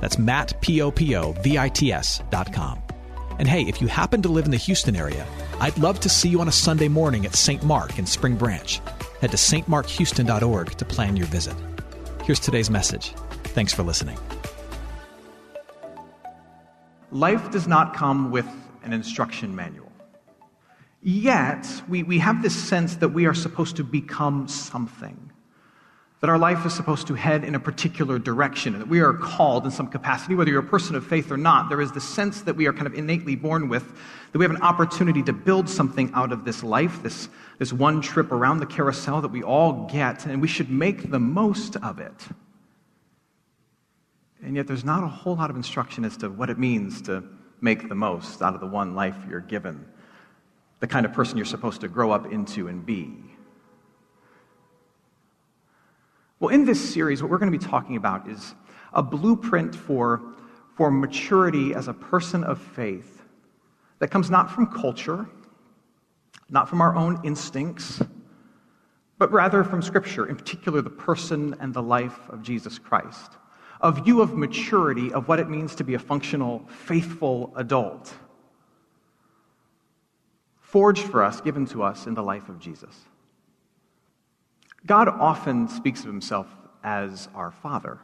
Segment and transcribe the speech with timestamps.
[0.00, 2.82] That's Matt, P-O-P-O-V-I-T-S dot com.
[3.38, 5.26] And hey, if you happen to live in the Houston area,
[5.60, 7.62] I'd love to see you on a Sunday morning at St.
[7.62, 8.80] Mark in Spring Branch.
[9.20, 11.54] Head to stmarkhouston.org to plan your visit.
[12.24, 13.12] Here's today's message.
[13.44, 14.18] Thanks for listening.
[17.10, 18.46] Life does not come with
[18.82, 19.92] an instruction manual.
[21.02, 25.30] Yet, we, we have this sense that we are supposed to become something
[26.20, 29.12] that our life is supposed to head in a particular direction, and that we are
[29.12, 31.68] called in some capacity, whether you're a person of faith or not.
[31.68, 33.84] There is the sense that we are kind of innately born with,
[34.32, 38.00] that we have an opportunity to build something out of this life, this, this one
[38.00, 41.98] trip around the carousel that we all get, and we should make the most of
[41.98, 42.26] it.
[44.42, 47.24] And yet, there's not a whole lot of instruction as to what it means to
[47.60, 49.84] make the most out of the one life you're given,
[50.80, 53.25] the kind of person you're supposed to grow up into and be.
[56.38, 58.54] Well, in this series, what we're going to be talking about is
[58.92, 60.34] a blueprint for,
[60.74, 63.22] for maturity as a person of faith
[64.00, 65.26] that comes not from culture,
[66.50, 68.02] not from our own instincts,
[69.18, 73.32] but rather from Scripture, in particular the person and the life of Jesus Christ.
[73.80, 78.12] A view of maturity of what it means to be a functional, faithful adult,
[80.60, 82.94] forged for us, given to us in the life of Jesus.
[84.86, 86.46] God often speaks of himself
[86.82, 87.98] as our Father.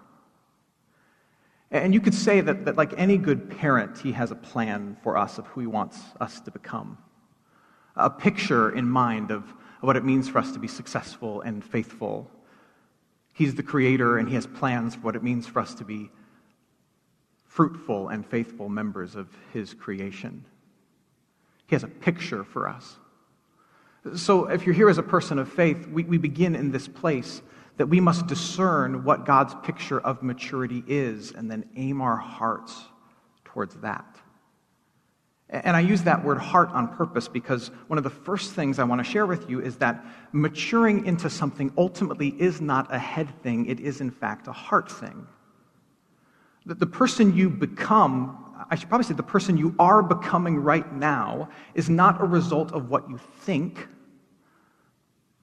[1.70, 5.16] And you could say that, that, like any good parent, he has a plan for
[5.16, 6.98] us of who he wants us to become.
[7.96, 11.64] A picture in mind of, of what it means for us to be successful and
[11.64, 12.30] faithful.
[13.32, 16.10] He's the creator, and he has plans for what it means for us to be
[17.46, 20.44] fruitful and faithful members of his creation.
[21.66, 22.96] He has a picture for us.
[24.16, 27.40] So, if you're here as a person of faith, we, we begin in this place
[27.76, 32.84] that we must discern what God's picture of maturity is and then aim our hearts
[33.44, 34.16] towards that.
[35.52, 38.84] And I use that word heart on purpose because one of the first things I
[38.84, 40.02] want to share with you is that
[40.32, 44.90] maturing into something ultimately is not a head thing, it is in fact a heart
[44.90, 45.26] thing.
[46.64, 50.90] That the person you become, I should probably say the person you are becoming right
[50.94, 53.88] now, is not a result of what you think,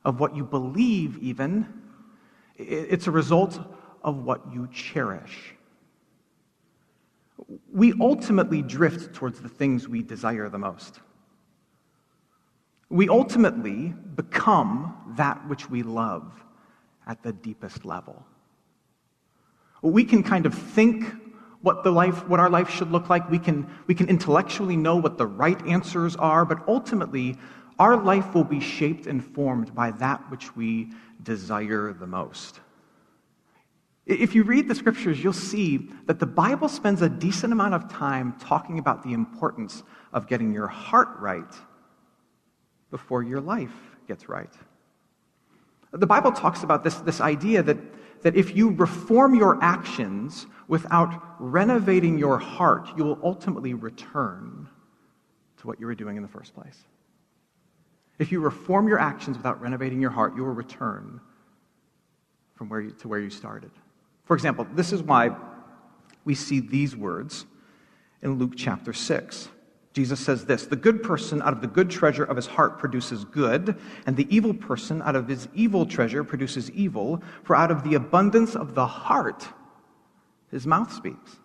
[0.10, 1.68] of what you believe, even.
[2.58, 3.60] It's a result
[4.04, 5.54] of what you cherish.
[7.72, 11.00] We ultimately drift towards the things we desire the most.
[12.90, 16.44] We ultimately become that which we love
[17.06, 18.26] at the deepest level.
[19.84, 21.06] We can kind of think
[21.62, 24.96] what the life what our life should look like we can we can intellectually know
[24.96, 27.36] what the right answers are but ultimately
[27.80, 30.90] our life will be shaped and formed by that which we
[31.24, 32.60] desire the most
[34.06, 37.92] if you read the scriptures you'll see that the bible spends a decent amount of
[37.92, 41.54] time talking about the importance of getting your heart right
[42.92, 43.74] before your life
[44.08, 44.54] gets right
[45.92, 47.78] the bible talks about this, this idea that
[48.22, 54.68] that if you reform your actions without renovating your heart, you will ultimately return
[55.58, 56.78] to what you were doing in the first place.
[58.20, 61.22] If you reform your actions without renovating your heart, you will return
[62.56, 63.72] from where you, to where you started.
[64.26, 65.36] For example, this is why
[66.26, 67.46] we see these words
[68.22, 69.50] in Luke chapter 6.
[69.94, 73.24] Jesus says this The good person out of the good treasure of his heart produces
[73.24, 77.84] good, and the evil person out of his evil treasure produces evil, for out of
[77.84, 79.48] the abundance of the heart
[80.52, 81.38] his mouth speaks.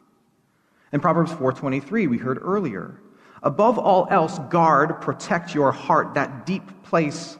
[0.93, 3.01] In Proverbs 4:23 we heard earlier,
[3.45, 7.39] above all else guard, protect your heart, that deep place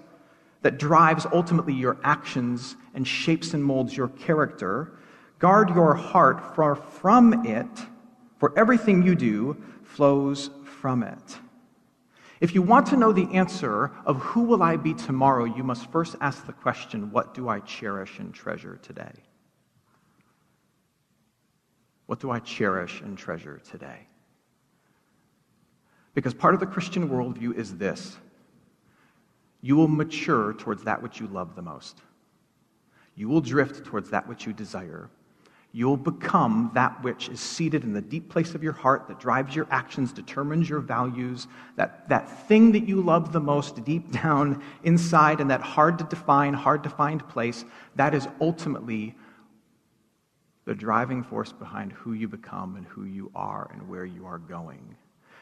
[0.63, 4.93] that drives ultimately your actions and shapes and molds your character.
[5.39, 7.67] Guard your heart, for from it,
[8.39, 11.39] for everything you do flows from it.
[12.41, 15.91] If you want to know the answer of who will I be tomorrow, you must
[15.91, 19.13] first ask the question, what do I cherish and treasure today?
[22.07, 24.07] What do I cherish and treasure today?
[26.15, 28.17] Because part of the Christian worldview is this.
[29.61, 32.01] You will mature towards that which you love the most,
[33.17, 35.09] you will drift towards that which you desire,
[35.73, 39.57] you'll become that which is seated in the deep place of your heart that drives
[39.57, 44.63] your actions, determines your values, that, that thing that you love the most deep down
[44.85, 47.65] inside in that hard to define, hard to find place,
[47.97, 49.17] that is ultimately
[50.65, 54.39] the driving force behind who you become and who you are and where you are
[54.39, 54.97] going.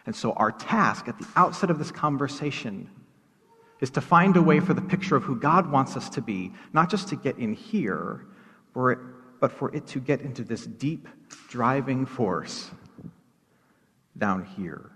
[0.07, 2.91] And so, our task at the outset of this conversation
[3.81, 6.53] is to find a way for the picture of who God wants us to be,
[6.73, 8.27] not just to get in here,
[8.75, 11.09] but for it to get into this deep
[11.49, 12.71] driving force
[14.17, 14.91] down here.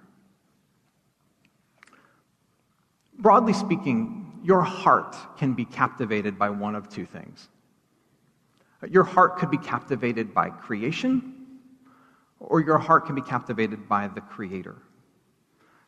[3.18, 7.48] Broadly speaking, your heart can be captivated by one of two things.
[8.88, 11.34] Your heart could be captivated by creation,
[12.38, 14.76] or your heart can be captivated by the Creator.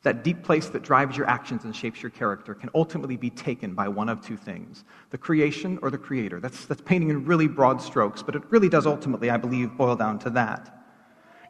[0.09, 3.75] That deep place that drives your actions and shapes your character can ultimately be taken
[3.75, 6.41] by one of two things the creation or the creator.
[6.41, 9.97] That's, that's painting in really broad strokes, but it really does ultimately, I believe, boil
[9.97, 10.83] down to that.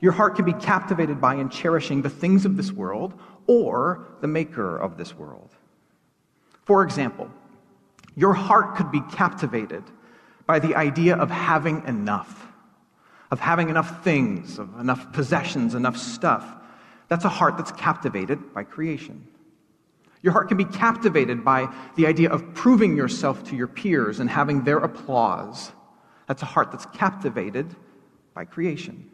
[0.00, 3.14] Your heart can be captivated by and cherishing the things of this world
[3.46, 5.50] or the maker of this world.
[6.64, 7.30] For example,
[8.16, 9.84] your heart could be captivated
[10.46, 12.48] by the idea of having enough,
[13.30, 16.56] of having enough things, of enough possessions, enough stuff
[17.08, 19.26] that's a heart that's captivated by creation.
[20.22, 24.28] Your heart can be captivated by the idea of proving yourself to your peers and
[24.28, 25.72] having their applause.
[26.26, 27.74] That's a heart that's captivated
[28.34, 29.10] by creation.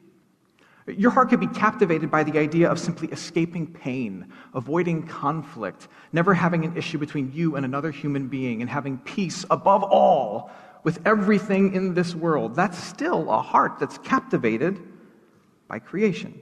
[0.86, 6.34] Your heart could be captivated by the idea of simply escaping pain, avoiding conflict, never
[6.34, 10.50] having an issue between you and another human being, and having peace above all
[10.82, 12.54] with everything in this world.
[12.54, 14.78] That's still a heart that's captivated
[15.68, 16.38] by creation.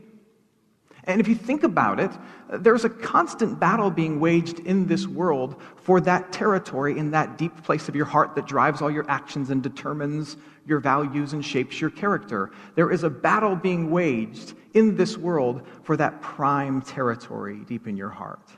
[1.04, 2.12] And if you think about it,
[2.48, 7.64] there's a constant battle being waged in this world for that territory in that deep
[7.64, 11.80] place of your heart that drives all your actions and determines your values and shapes
[11.80, 12.52] your character.
[12.76, 17.96] There is a battle being waged in this world for that prime territory deep in
[17.96, 18.48] your heart.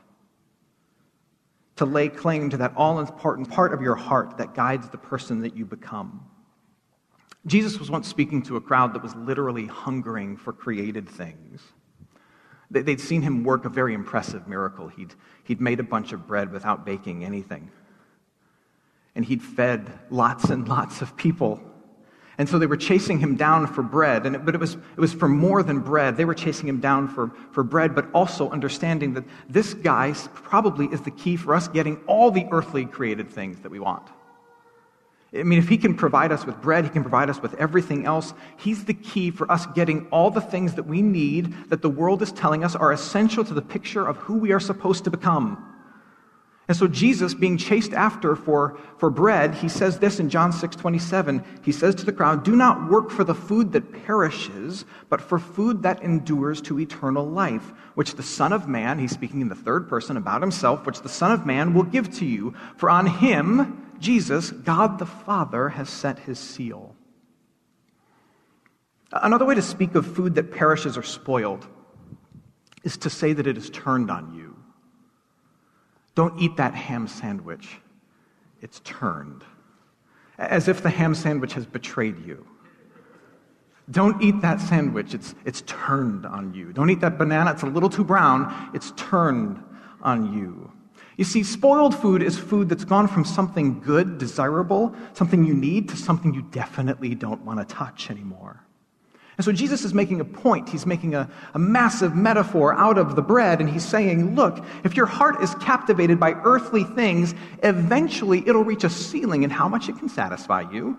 [1.76, 5.40] To lay claim to that all important part of your heart that guides the person
[5.40, 6.24] that you become.
[7.46, 11.62] Jesus was once speaking to a crowd that was literally hungering for created things.
[12.70, 14.88] They'd seen him work a very impressive miracle.
[14.88, 15.14] He'd,
[15.44, 17.70] he'd made a bunch of bread without baking anything.
[19.14, 21.60] And he'd fed lots and lots of people.
[22.36, 24.26] And so they were chasing him down for bread.
[24.26, 26.16] And it, but it was, it was for more than bread.
[26.16, 30.86] They were chasing him down for, for bread, but also understanding that this guy probably
[30.86, 34.08] is the key for us getting all the earthly created things that we want.
[35.36, 38.06] I mean, if he can provide us with bread, he can provide us with everything
[38.06, 38.34] else.
[38.56, 42.22] He's the key for us getting all the things that we need that the world
[42.22, 45.70] is telling us are essential to the picture of who we are supposed to become.
[46.66, 50.76] And so Jesus, being chased after for, for bread, he says this in John 6
[50.76, 51.44] 27.
[51.62, 55.38] He says to the crowd, Do not work for the food that perishes, but for
[55.38, 59.54] food that endures to eternal life, which the Son of Man, he's speaking in the
[59.54, 62.54] third person about himself, which the Son of Man will give to you.
[62.78, 66.94] For on him, Jesus, God the Father has set his seal.
[69.12, 71.66] Another way to speak of food that perishes or spoiled
[72.82, 74.56] is to say that it is turned on you.
[76.14, 77.78] Don't eat that ham sandwich.
[78.60, 79.44] It's turned.
[80.38, 82.46] As if the ham sandwich has betrayed you.
[83.90, 85.14] Don't eat that sandwich.
[85.14, 86.72] It's, it's turned on you.
[86.72, 87.52] Don't eat that banana.
[87.52, 88.70] It's a little too brown.
[88.74, 89.62] It's turned
[90.02, 90.72] on you.
[91.16, 95.88] You see, spoiled food is food that's gone from something good, desirable, something you need,
[95.90, 98.60] to something you definitely don't want to touch anymore.
[99.36, 100.68] And so Jesus is making a point.
[100.68, 104.96] He's making a, a massive metaphor out of the bread, and he's saying, Look, if
[104.96, 109.88] your heart is captivated by earthly things, eventually it'll reach a ceiling in how much
[109.88, 110.98] it can satisfy you.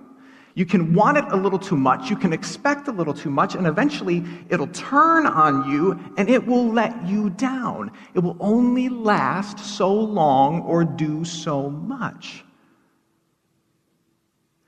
[0.55, 3.55] You can want it a little too much, you can expect a little too much,
[3.55, 7.91] and eventually it'll turn on you and it will let you down.
[8.13, 12.45] It will only last so long or do so much.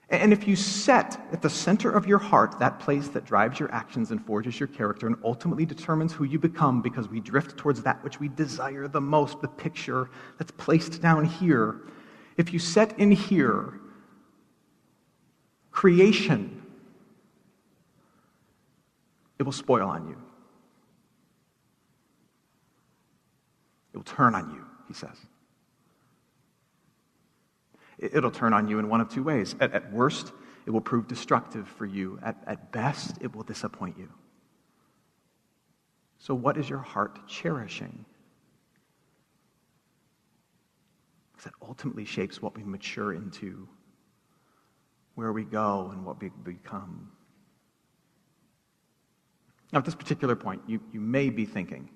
[0.10, 3.74] And if you set at the center of your heart that place that drives your
[3.74, 7.82] actions and forges your character and ultimately determines who you become because we drift towards
[7.84, 11.82] that which we desire the most, the picture that's placed down here,
[12.36, 13.80] if you set in here
[15.78, 16.60] creation,
[19.38, 20.18] it will spoil on you.
[23.94, 25.16] It will turn on you, he says.
[28.00, 29.56] It'll turn on you in one of two ways.
[29.60, 30.34] At, at worst,
[30.66, 32.18] it will prove destructive for you.
[32.24, 34.10] At, at best, it will disappoint you.
[36.18, 38.04] So, what is your heart cherishing?
[41.34, 43.70] Because that ultimately shapes what we mature into
[45.18, 47.12] where we go and what we become.
[49.74, 51.90] Now, at this particular point, you, you may be thinking,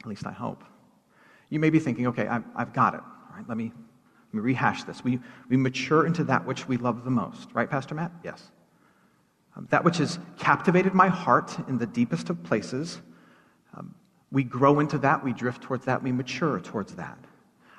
[0.00, 0.62] at least I hope,
[1.50, 3.00] you may be thinking, okay, I've, I've got it.
[3.00, 3.72] All right, let me,
[4.28, 5.02] let me rehash this.
[5.02, 5.18] We,
[5.48, 8.12] we mature into that which we love the most, right, Pastor Matt?
[8.22, 8.52] Yes.
[9.56, 13.00] Um, that which has captivated my heart in the deepest of places.
[13.76, 13.96] Um,
[14.30, 17.18] we grow into that, we drift towards that, we mature towards that.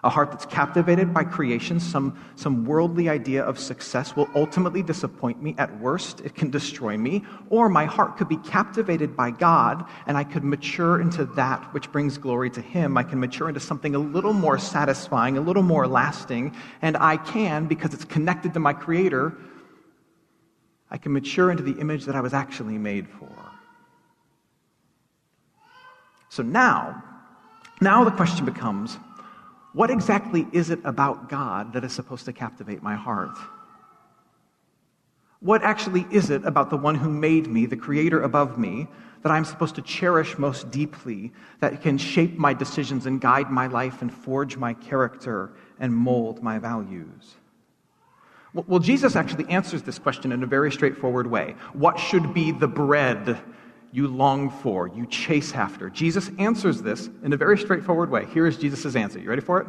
[0.01, 5.43] A heart that's captivated by creation, some, some worldly idea of success will ultimately disappoint
[5.43, 5.55] me.
[5.57, 7.25] At worst, it can destroy me.
[7.49, 11.91] Or my heart could be captivated by God, and I could mature into that which
[11.91, 12.97] brings glory to Him.
[12.97, 17.17] I can mature into something a little more satisfying, a little more lasting, and I
[17.17, 19.35] can, because it's connected to my Creator,
[20.89, 23.29] I can mature into the image that I was actually made for.
[26.29, 27.03] So now,
[27.81, 28.97] now the question becomes
[29.79, 33.37] what exactly is it about God that is supposed to captivate my heart?
[35.39, 38.89] What actually is it about the one who made me, the creator above me,
[39.23, 41.31] that I'm supposed to cherish most deeply,
[41.61, 46.43] that can shape my decisions and guide my life and forge my character and mold
[46.43, 47.35] my values?
[48.53, 51.55] Well, Jesus actually answers this question in a very straightforward way.
[51.71, 53.39] What should be the bread
[53.91, 55.89] you long for, you chase after?
[55.89, 58.25] Jesus answers this in a very straightforward way.
[58.27, 59.19] Here is Jesus' answer.
[59.19, 59.67] You ready for it?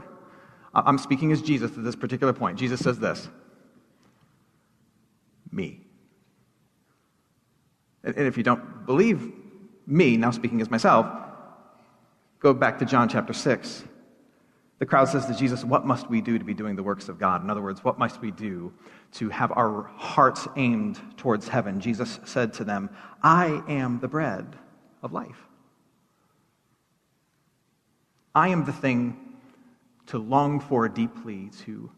[0.75, 2.59] I'm speaking as Jesus at this particular point.
[2.59, 3.29] Jesus says this
[5.51, 5.81] Me.
[8.03, 9.33] And if you don't believe
[9.87, 11.07] me, now speaking as myself,
[12.39, 13.85] go back to John chapter 6.
[14.81, 17.19] The crowd says to Jesus, What must we do to be doing the works of
[17.19, 17.45] God?
[17.45, 18.73] In other words, what must we do
[19.13, 21.81] to have our hearts aimed towards heaven?
[21.81, 22.89] Jesus said to them,
[23.23, 24.57] I am the bread
[25.03, 25.37] of life.
[28.35, 29.19] I am the thing
[30.07, 31.91] to long for deeply, to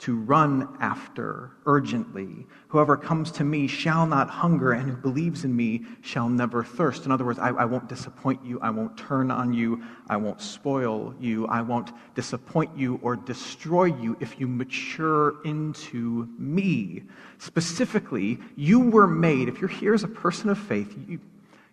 [0.00, 2.46] to run after urgently.
[2.68, 7.06] Whoever comes to me shall not hunger, and who believes in me shall never thirst.
[7.06, 8.58] In other words, I, I, won't disappoint you.
[8.60, 9.82] I won't turn on you.
[10.08, 11.46] I won't spoil you.
[11.46, 17.04] I won't disappoint you or destroy you if you mature into me.
[17.38, 21.20] Specifically, you were made, if you're here as a person of faith, you,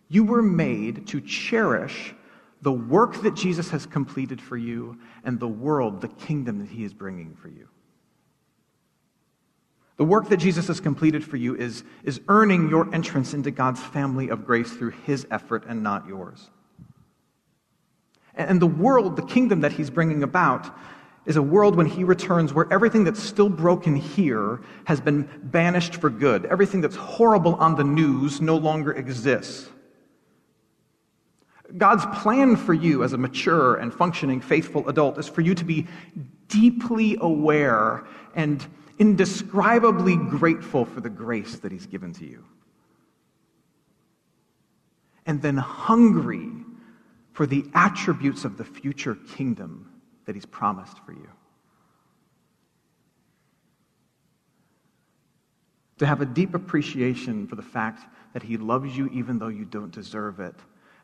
[0.10, 2.14] you were made to cherish
[2.62, 6.84] the work that Jesus has completed for you and the world, the kingdom that he
[6.84, 7.68] is bringing for you.
[9.98, 13.82] The work that Jesus has completed for you is, is earning your entrance into God's
[13.82, 16.50] family of grace through his effort and not yours.
[18.34, 20.74] And the world, the kingdom that he's bringing about,
[21.26, 25.96] is a world when he returns where everything that's still broken here has been banished
[25.96, 26.46] for good.
[26.46, 29.70] Everything that's horrible on the news no longer exists.
[31.78, 35.64] God's plan for you as a mature and functioning faithful adult is for you to
[35.64, 35.88] be
[36.48, 38.06] deeply aware
[38.36, 38.66] and
[39.02, 42.46] indescribably grateful for the grace that He's given to you.
[45.26, 46.48] And then hungry
[47.34, 49.92] for the attributes of the future kingdom
[50.26, 51.28] that He's promised for you.
[55.98, 58.04] To have a deep appreciation for the fact
[58.34, 60.56] that He loves you even though you don't deserve it,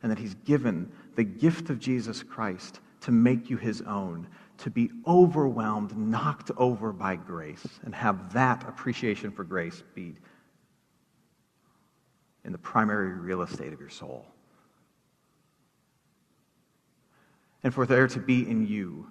[0.04, 4.28] and that He's given the gift of Jesus Christ to make you His own,
[4.60, 10.16] to be overwhelmed, knocked over by grace, and have that appreciation for grace be
[12.44, 14.26] in the primary real estate of your soul.
[17.64, 19.08] And for there to be in you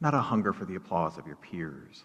[0.00, 2.02] not a hunger for the applause of your peers,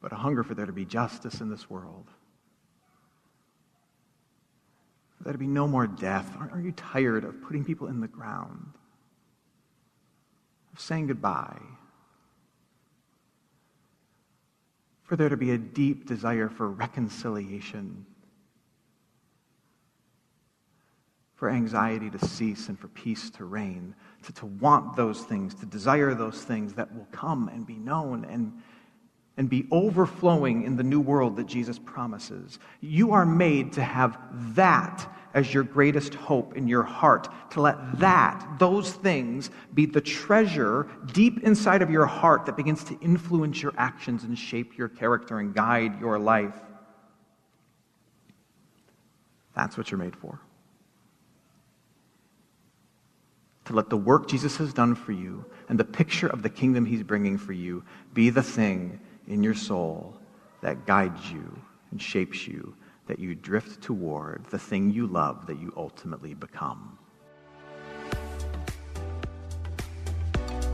[0.00, 2.06] but a hunger for there to be justice in this world
[5.07, 6.36] for there to be no more death?
[6.38, 8.72] Aren't you tired of putting people in the ground?
[10.72, 11.60] Of saying goodbye?
[15.02, 18.06] For there to be a deep desire for reconciliation?
[21.34, 23.94] For anxiety to cease and for peace to reign?
[24.24, 28.24] To, to want those things, to desire those things that will come and be known
[28.24, 28.60] and
[29.38, 32.58] and be overflowing in the new world that Jesus promises.
[32.80, 34.18] You are made to have
[34.56, 40.00] that as your greatest hope in your heart, to let that, those things, be the
[40.00, 44.88] treasure deep inside of your heart that begins to influence your actions and shape your
[44.88, 46.60] character and guide your life.
[49.54, 50.40] That's what you're made for.
[53.66, 56.84] To let the work Jesus has done for you and the picture of the kingdom
[56.84, 60.16] he's bringing for you be the thing in your soul
[60.62, 61.56] that guides you
[61.90, 62.74] and shapes you,
[63.06, 66.98] that you drift toward the thing you love that you ultimately become.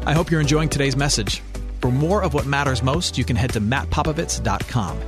[0.07, 1.43] I hope you're enjoying today's message.
[1.81, 5.01] For more of what matters most, you can head to mattpopovits.com.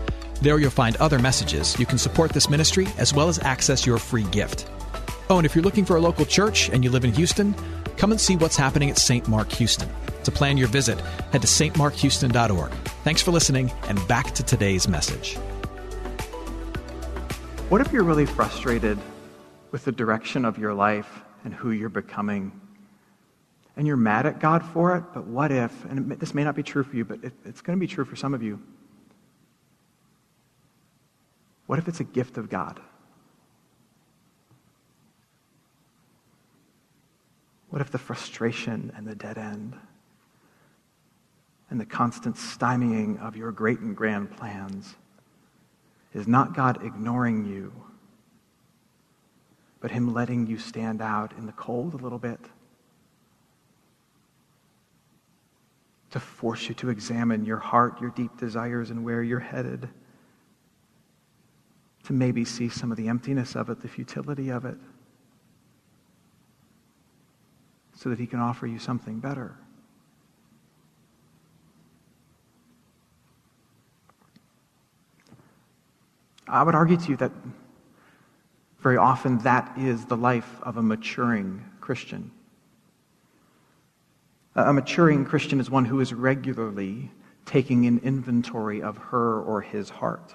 [0.42, 1.78] There you'll find other messages.
[1.78, 4.68] You can support this ministry as well as access your free gift.
[5.28, 7.54] Oh, and if you're looking for a local church and you live in Houston,
[7.96, 9.26] come and see what's happening at St.
[9.28, 9.88] Mark Houston.
[10.26, 12.72] To plan your visit, head to stmarkhouston.org.
[13.04, 15.36] Thanks for listening, and back to today's message.
[17.68, 18.98] What if you're really frustrated
[19.70, 22.50] with the direction of your life and who you're becoming?
[23.76, 26.64] And you're mad at God for it, but what if, and this may not be
[26.64, 28.60] true for you, but it, it's going to be true for some of you.
[31.66, 32.80] What if it's a gift of God?
[37.68, 39.78] What if the frustration and the dead end
[41.70, 44.94] and the constant stymieing of your great and grand plans
[46.14, 47.72] is not God ignoring you,
[49.80, 52.40] but Him letting you stand out in the cold a little bit?
[56.10, 59.88] To force you to examine your heart, your deep desires, and where you're headed.
[62.04, 64.78] To maybe see some of the emptiness of it, the futility of it.
[67.96, 69.56] so that he can offer you something better.
[76.48, 77.32] I would argue to you that
[78.78, 82.30] very often that is the life of a maturing Christian.
[84.54, 87.10] A maturing Christian is one who is regularly
[87.44, 90.34] taking an inventory of her or his heart.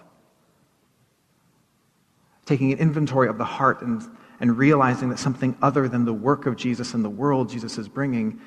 [2.45, 4.01] Taking an inventory of the heart and
[4.41, 7.87] and realizing that something other than the work of Jesus and the world Jesus is
[7.87, 8.41] bringing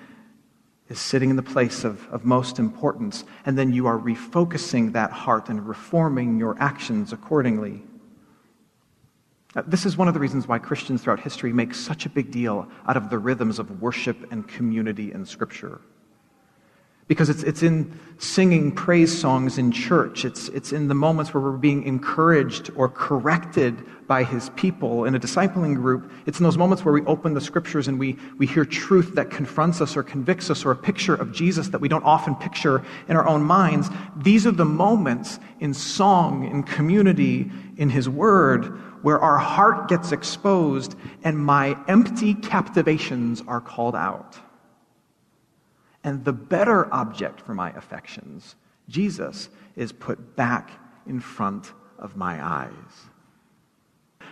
[0.88, 3.24] is sitting in the place of, of most importance.
[3.46, 7.82] And then you are refocusing that heart and reforming your actions accordingly.
[9.66, 12.68] This is one of the reasons why Christians throughout history make such a big deal
[12.86, 15.80] out of the rhythms of worship and community in Scripture.
[17.06, 20.24] Because it's, it's in singing praise songs in church.
[20.24, 25.14] It's, it's in the moments where we're being encouraged or corrected by his people in
[25.14, 26.10] a discipling group.
[26.26, 29.30] It's in those moments where we open the scriptures and we, we hear truth that
[29.30, 32.82] confronts us or convicts us or a picture of Jesus that we don't often picture
[33.08, 33.90] in our own minds.
[34.16, 38.66] These are the moments in song, in community, in his word,
[39.02, 44.38] where our heart gets exposed and my empty captivations are called out
[46.04, 48.54] and the better object for my affections,
[48.88, 50.70] Jesus, is put back
[51.06, 52.70] in front of my eyes.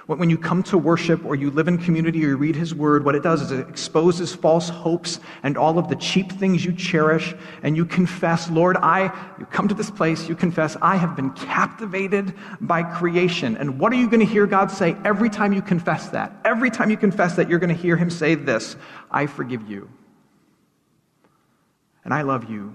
[0.06, 3.04] When you come to worship or you live in community or you read his word,
[3.04, 6.72] what it does is it exposes false hopes and all of the cheap things you
[6.72, 9.04] cherish, and you confess, Lord, I,
[9.38, 13.56] you come to this place, you confess, I have been captivated by creation.
[13.56, 16.35] And what are you going to hear God say every time you confess that?
[16.44, 18.76] Every time you confess that, you're going to hear him say this
[19.11, 19.88] I forgive you
[22.04, 22.74] and I love you.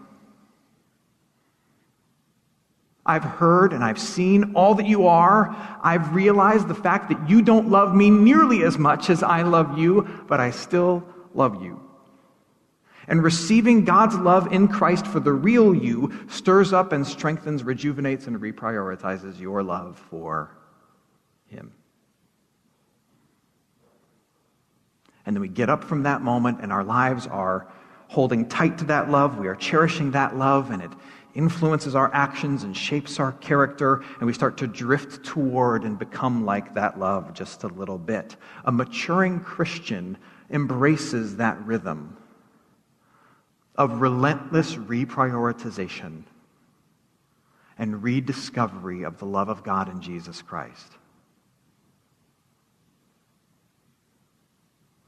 [3.05, 5.55] I've heard and I've seen all that you are.
[5.81, 9.77] I've realized the fact that you don't love me nearly as much as I love
[9.77, 11.81] you, but I still love you.
[13.07, 18.27] And receiving God's love in Christ for the real you stirs up and strengthens, rejuvenates,
[18.27, 20.57] and reprioritizes your love for
[21.45, 21.71] Him.
[25.25, 27.71] And then we get up from that moment, and our lives are
[28.07, 29.37] holding tight to that love.
[29.37, 30.91] We are cherishing that love, and it
[31.35, 36.45] influences our actions and shapes our character, and we start to drift toward and become
[36.45, 38.35] like that love just a little bit.
[38.65, 40.17] A maturing Christian
[40.49, 42.17] embraces that rhythm
[43.75, 46.23] of relentless reprioritization
[47.77, 50.93] and rediscovery of the love of God in Jesus Christ.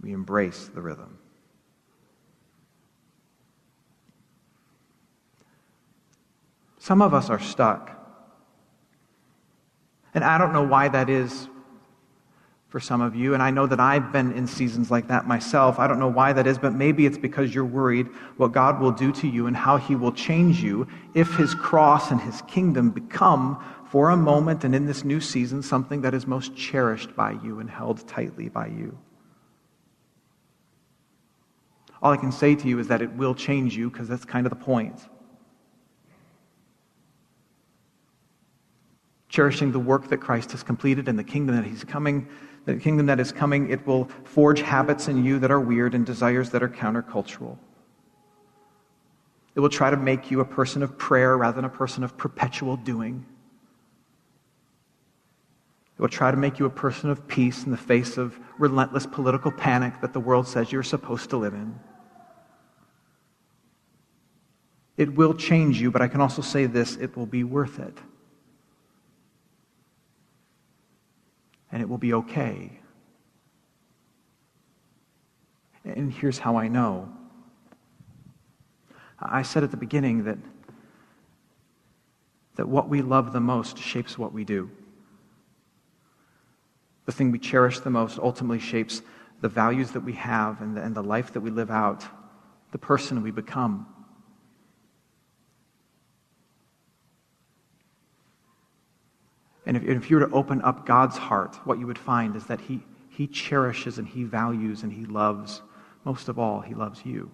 [0.02, 1.18] We embrace the rhythm.
[6.90, 7.96] Some of us are stuck.
[10.16, 11.48] And I don't know why that is
[12.68, 15.78] for some of you, and I know that I've been in seasons like that myself.
[15.78, 18.92] I don't know why that is, but maybe it's because you're worried what God will
[18.92, 22.90] do to you and how he will change you if his cross and his kingdom
[22.90, 27.34] become, for a moment and in this new season, something that is most cherished by
[27.44, 28.98] you and held tightly by you.
[32.02, 34.48] All I can say to you is that it will change you because that's kind
[34.48, 35.08] of the point.
[39.30, 42.28] Cherishing the work that Christ has completed and the kingdom that he's coming,
[42.66, 46.06] the kingdom that is coming, it will forge habits in you that are weird and
[46.06, 47.58] desires that are countercultural.
[49.56, 52.18] It will try to make you a person of prayer rather than a person of
[52.18, 53.26] perpetual doing.
[55.98, 59.06] It will try to make you a person of peace in the face of relentless
[59.06, 61.78] political panic that the world says you're supposed to live in.
[64.98, 67.98] It will change you, but I can also say this it will be worth it.
[71.72, 72.80] And it will be okay.
[75.86, 77.10] And here's how I know.
[79.20, 80.38] I said at the beginning that,
[82.56, 84.70] that what we love the most shapes what we do.
[87.06, 89.02] The thing we cherish the most ultimately shapes
[89.42, 92.06] the values that we have and the, and the life that we live out,
[92.72, 93.88] the person we become.
[99.70, 102.44] And if, if you were to open up God's heart, what you would find is
[102.48, 102.84] that he,
[103.20, 105.62] he cherishes and He values and He loves,
[106.06, 107.30] most of all, He loves you.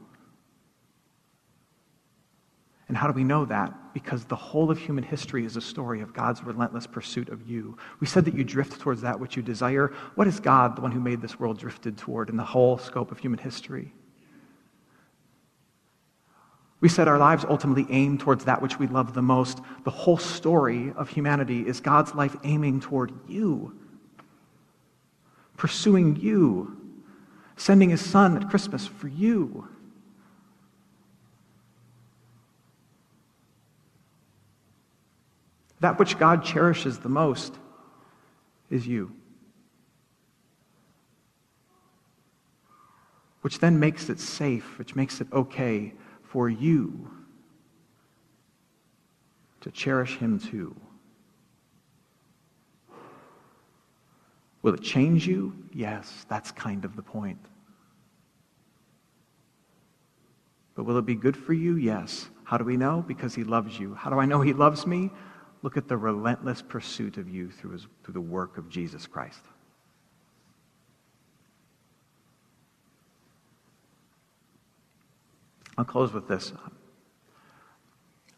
[2.90, 3.94] And how do we know that?
[3.94, 7.78] Because the whole of human history is a story of God's relentless pursuit of you.
[8.02, 9.94] We said that you drift towards that which you desire.
[10.16, 13.14] What is God, the one who made this world, drifted toward in the whole scope
[13.14, 13.94] of human history?
[16.82, 19.62] We said our lives ultimately aim towards that which we love the most.
[19.84, 23.78] The whole story of humanity is God's life aiming toward you,
[25.58, 26.78] pursuing you,
[27.56, 29.68] sending his son at Christmas for you.
[35.80, 37.58] That which God cherishes the most
[38.70, 39.12] is you.
[43.42, 45.94] Which then makes it safe, which makes it okay
[46.30, 47.10] for you
[49.62, 50.76] to cherish Him too.
[54.62, 55.54] Will it change you?
[55.72, 57.40] Yes, that's kind of the point.
[60.76, 61.76] But will it be good for you?
[61.78, 62.28] Yes.
[62.44, 63.04] How do we know?
[63.08, 63.94] Because He loves you.
[63.94, 65.12] How do I know He loves me?
[65.62, 69.42] Look at the relentless pursuit of you through, his, through the work of Jesus Christ.
[75.78, 76.54] I'll close with this.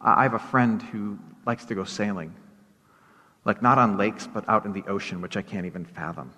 [0.01, 2.33] I have a friend who likes to go sailing,
[3.45, 6.31] like not on lakes, but out in the ocean, which I can't even fathom.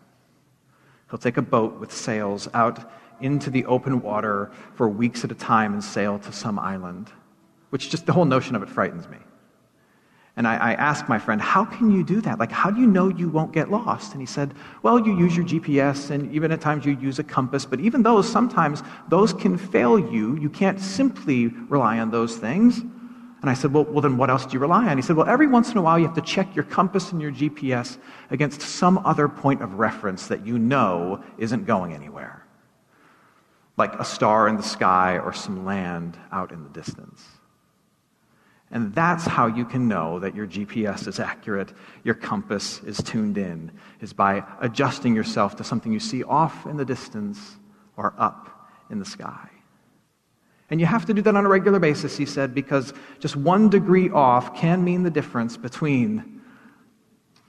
[1.09, 5.35] He'll take a boat with sails out into the open water for weeks at a
[5.35, 7.11] time and sail to some island,
[7.69, 9.17] which just the whole notion of it frightens me.
[10.35, 12.39] And I, I, asked my friend, How can you do that?
[12.39, 14.13] Like, how do you know you won't get lost?
[14.13, 17.23] And he said, Well, you use your GPS, and even at times you use a
[17.23, 20.37] compass, but even those, sometimes those can fail you.
[20.37, 22.81] You can't simply rely on those things.
[23.41, 24.97] And I said, well, well, then what else do you rely on?
[24.97, 27.21] He said, Well, every once in a while you have to check your compass and
[27.21, 27.97] your GPS
[28.31, 32.45] against some other point of reference that you know isn't going anywhere,
[33.77, 37.23] like a star in the sky or some land out in the distance.
[38.71, 43.37] And that's how you can know that your GPS is accurate, your compass is tuned
[43.37, 47.57] in, is by adjusting yourself to something you see off in the distance
[47.97, 49.49] or up in the sky.
[50.69, 53.69] And you have to do that on a regular basis, he said, because just one
[53.69, 56.41] degree off can mean the difference between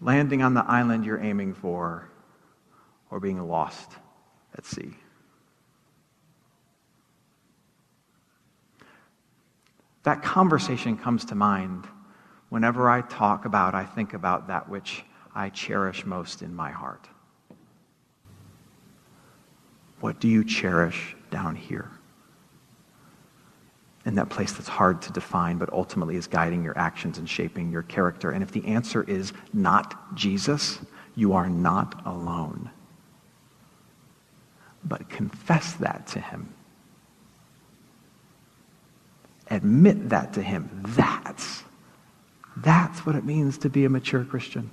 [0.01, 2.09] landing on the island you're aiming for
[3.11, 3.91] or being lost
[4.57, 4.95] at sea.
[10.03, 11.87] That conversation comes to mind
[12.49, 17.09] whenever I talk about, I think about that which I cherish most in my heart.
[20.01, 21.91] What do you cherish down here?
[24.07, 27.71] In that place that's hard to define, but ultimately is guiding your actions and shaping
[27.71, 28.31] your character.
[28.31, 30.79] And if the answer is not Jesus,
[31.15, 32.71] you are not alone.
[34.83, 36.55] But confess that to him
[39.51, 40.71] admit that to him.
[40.89, 41.63] That's,
[42.57, 44.71] that's what it means to be a mature Christian.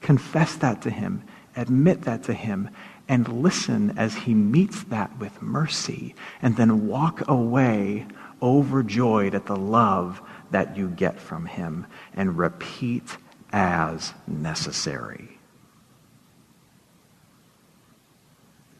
[0.00, 1.24] Confess that to him,
[1.56, 2.70] admit that to him,
[3.08, 8.06] and listen as he meets that with mercy, and then walk away
[8.40, 13.16] overjoyed at the love that you get from him, and repeat
[13.52, 15.38] as necessary.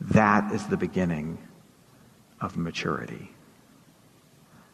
[0.01, 1.39] That is the beginning
[2.41, 3.34] of maturity.